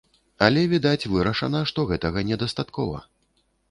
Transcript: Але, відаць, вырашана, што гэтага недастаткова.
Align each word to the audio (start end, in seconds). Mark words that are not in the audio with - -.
Але, 0.45 0.63
відаць, 0.71 1.09
вырашана, 1.13 1.63
што 1.73 1.87
гэтага 1.95 2.29
недастаткова. 2.35 3.09